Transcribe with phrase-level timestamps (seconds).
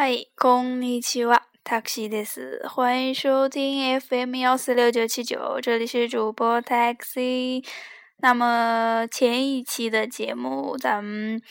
[0.00, 2.64] 嗨，こんにちは、taxi です。
[2.68, 7.66] 欢迎收听 FM 幺四六九七九，这里是主播 taxi。
[8.18, 11.42] 那么前一期的节目咱们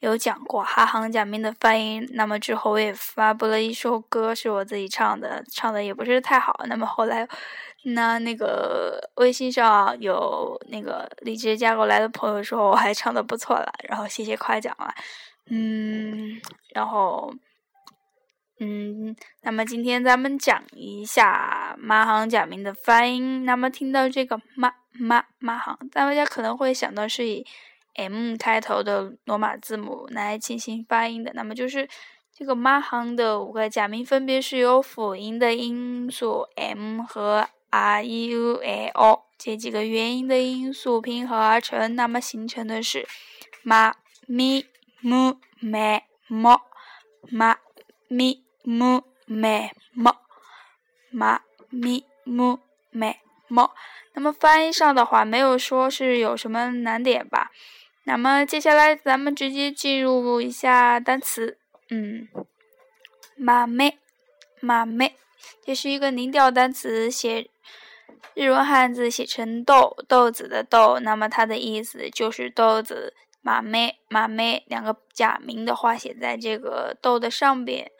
[0.00, 6.54] 有讲过哈行假名的发音，那么之后我也发布了一首歌，是我自己唱的，唱的也不是太好。
[6.66, 7.26] 那么后来，
[7.84, 14.94] 那那个微信上有那个荔枝加过来的朋友说我还唱的不错了，然后谢谢夸奖了，
[15.48, 16.38] 嗯，
[16.74, 17.32] 然后。
[18.63, 23.43] 嗯，那么今天咱们讲一下马行假名的发音。
[23.43, 27.43] 那么听到这个马马马行，大家可能会想到是以
[27.95, 31.31] M 开头的罗马字母来进行发音的。
[31.33, 31.89] 那么就是
[32.31, 43.07] 这个马行的五个假名，分别是由辅音的音素 M 和 R、E、U、A、O 这几个元音的音素拼合而成，那么形成的是
[43.63, 43.95] 马
[44.27, 44.67] 咪
[44.99, 46.61] 木麦么
[47.27, 47.57] 马
[48.07, 48.43] 咪。
[48.63, 50.15] 木美么，
[51.09, 52.59] 马咪木
[52.89, 53.71] 美么。
[54.13, 57.51] 那么发音上的话，没有说是有什么难点吧？
[58.03, 61.57] 那么接下来咱们直接进入一下单词。
[61.89, 62.27] 嗯，
[63.35, 63.99] 马妹，
[64.59, 65.15] 马妹，
[65.63, 67.49] 这是一个零调单词，写
[68.33, 73.13] 日文汉字写成豆豆子的豆，那么它的意思就是豆子。
[73.43, 77.91] 马妹，马妹，两个假名的话写在这个豆的上边。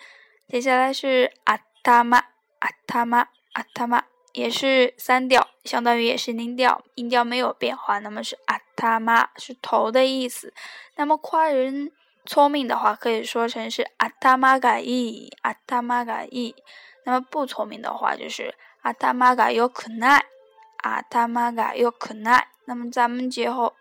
[0.52, 2.26] 接下来是阿塔玛，
[2.60, 8.00] 阿塔玛，阿塔玛，也是三调，相当于也是零调，音调没有变化。
[8.00, 10.54] 那么是阿塔玛，是头的意思。
[10.98, 11.90] 那么夸人
[12.26, 16.54] 聪明的话，可以说成是阿塔玛嘎伊，阿塔玛嘎伊。
[17.06, 20.26] 那么不聪明的话，就是阿塔玛嘎有可奈，
[20.84, 22.50] 阿塔玛嘎有可奈。
[22.66, 23.74] 那么咱们节后，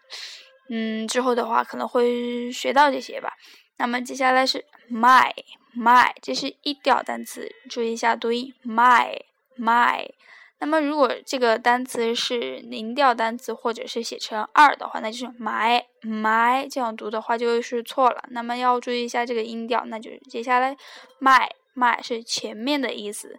[0.69, 3.33] 嗯，之后的话可能会学到这些吧。
[3.81, 5.33] 那么接下来是 my。
[5.73, 9.21] my 这是一调单词，注意一下读音 my
[9.57, 10.11] my。
[10.59, 18.25] 那么如果这个单词是零调单词，或者是写成二的话，那就是 my my 这样读的话就是错了。
[18.31, 20.77] 那么要注意一下这个音调，那就是接下来
[21.21, 23.39] my my 是前面的意思，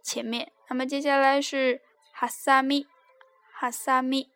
[0.00, 0.52] 前面。
[0.68, 1.80] 那么接下来是
[2.12, 2.86] 哈萨米
[3.52, 4.28] 哈萨米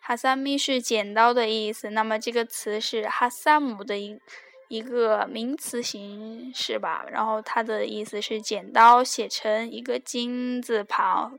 [0.00, 1.90] 哈萨米是剪刀的意思。
[1.90, 4.20] 那么这个词是哈萨姆的音。
[4.68, 11.38] 一个名词形式吧，然后它的意思是剪刀，写成一个金字旁，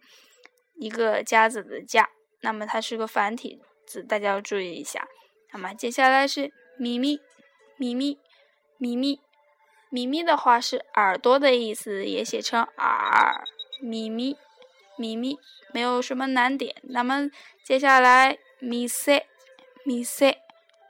[0.75, 2.09] 一个夹子的夹，
[2.41, 5.07] 那么它是个繁体字，大家要注意一下。
[5.51, 7.19] 那么接下来是咪咪，
[7.77, 8.17] 咪咪，
[8.77, 9.19] 咪咪，
[9.89, 13.43] 咪咪的话是耳朵的意思，也写成耳，
[13.81, 14.37] 咪咪，
[14.97, 15.37] 咪咪，
[15.71, 16.75] 没有什么难点。
[16.83, 17.29] 那么
[17.63, 19.27] 接下来咪塞，
[19.83, 20.37] 咪塞。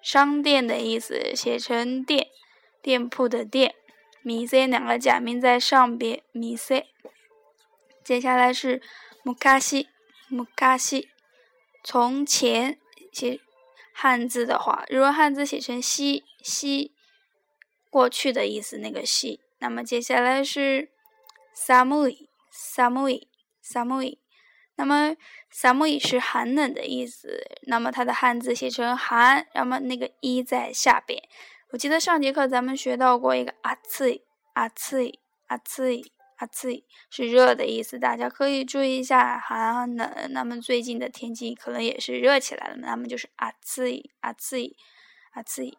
[0.01, 2.27] 商店的意思写成店，
[2.81, 3.75] 店铺的店，
[4.21, 6.87] 米 c 两个假名在上边，米 c。
[8.03, 8.81] 接下来是
[9.23, 9.89] 木卡西，
[10.29, 11.09] 木卡西，
[11.83, 12.79] 从前
[13.11, 13.39] 写
[13.93, 16.93] 汉字的话，如果汉字写成西西，
[17.89, 19.41] 过去的意思那个西。
[19.59, 20.89] 那么接下来是
[21.53, 23.27] 萨木伊，萨木伊，
[23.61, 24.17] 萨木伊。
[24.79, 25.13] 那么，
[25.51, 27.45] 萨木伊是寒冷的意思。
[27.63, 31.21] 那么它的汉字写成寒，那么那个一在下边。
[31.71, 34.21] 我记得上节课咱们学到过一个阿茨
[34.53, 35.11] 阿茨
[35.47, 36.01] 阿茨
[36.37, 40.09] 阿茨是热的意思，大家可以注意一下寒冷。
[40.29, 44.73] 那么最近的天气可能也是热起来了，那么就是阿茨阿茨
[45.31, 45.77] 阿茨。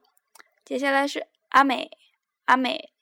[0.63, 1.91] 接下来是阿美
[2.45, 2.93] 阿美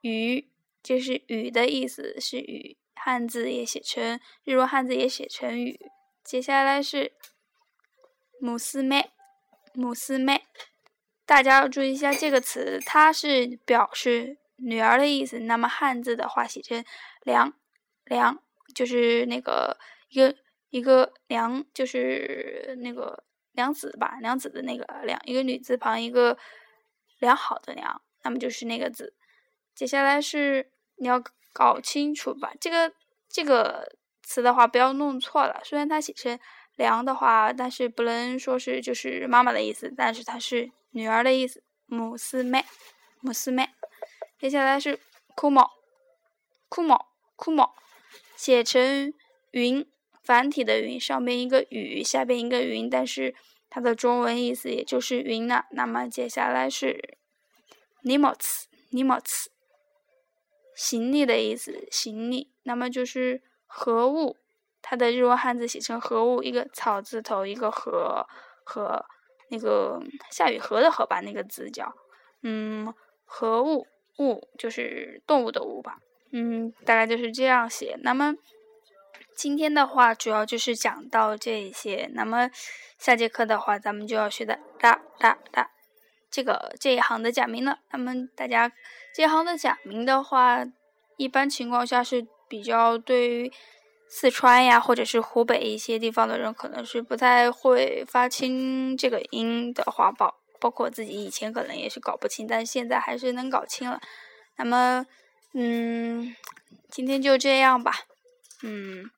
[0.00, 0.50] 雨，
[0.82, 2.79] 就是雨的意思，是雨。
[3.02, 5.80] 汉字也写成日文汉字也写成雨。
[6.22, 7.12] 接下来是
[8.38, 9.10] 母斯妹，
[9.72, 10.44] 母斯妹，
[11.24, 15.40] 大家要注意一下这个词，它是表示女儿的意思。
[15.40, 16.84] 那么汉字的话写成
[17.22, 17.54] 良，
[18.04, 18.42] 良
[18.74, 19.78] 就是那个
[20.10, 20.36] 一个
[20.68, 26.36] 一个良，就是那个良子吧，良子的那个良，一个女字旁一个
[27.18, 29.14] 良好的良，那么就是那个字。
[29.74, 31.22] 接下来是你要。
[31.52, 32.92] 搞清楚吧，这个
[33.30, 35.60] 这个词的话不要弄错了。
[35.64, 36.38] 虽然它写成
[36.76, 41.62] “良”的话，但是不能说是就是妈妈的意思，但是它是女儿的意思。
[41.86, 42.64] 母斯妹，
[43.20, 43.70] 母斯妹。
[44.38, 44.98] 接下来是
[45.34, 45.70] “枯毛”，
[46.68, 47.06] 枯毛，
[47.36, 47.74] 枯毛，
[48.36, 49.12] 写成
[49.52, 49.86] “云”，
[50.22, 53.34] 繁体的“云”，上边一个雨，下边一个云，但是
[53.68, 55.66] 它的中文意思也就是云了。
[55.72, 57.18] 那么接下来是
[58.02, 59.50] “尼莫茨”，尼莫茨。
[60.80, 64.38] 行李的意思，行李，那么就是何物，
[64.80, 68.26] 它的日文汉字写成何物，一个草字头，一个和
[68.64, 69.04] 和
[69.50, 70.00] 那个
[70.30, 71.92] 夏雨荷的荷吧，那个字叫，
[72.42, 72.94] 嗯，
[73.26, 73.86] 何物，
[74.20, 75.98] 物就是动物的物吧，
[76.32, 77.98] 嗯，大概就是这样写。
[78.02, 78.34] 那么
[79.36, 82.10] 今天的话，主要就是讲到这些。
[82.14, 82.50] 那么
[82.96, 85.70] 下节课的话，咱们就要学的哒哒哒
[86.30, 87.78] 这个这一行的假名呢。
[87.90, 88.72] 那么大家
[89.14, 90.64] 这一行的假名的话，
[91.16, 93.52] 一般情况下是比较对于
[94.08, 104.00] 四川呀，或者是湖北一些地方的人，可能是不太会发清这个音的话，包包括自己以前可能也是搞不清，但现在还是能搞清了。
[104.56, 105.06] 那么，
[105.54, 106.34] 嗯，
[106.90, 107.92] 今天就这样吧。
[108.62, 109.10] 嗯，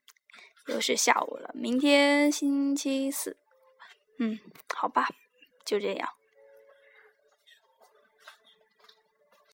[0.68, 3.36] 又是下午了，明天星期四。
[4.18, 4.38] 嗯，
[4.74, 5.08] 好吧，
[5.64, 6.08] 就这样。